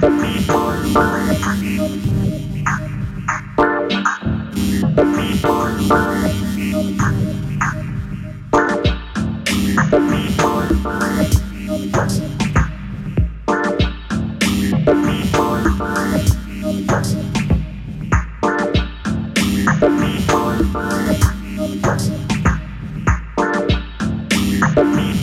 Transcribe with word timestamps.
Thank 0.00 0.45
Bye. 24.76 25.15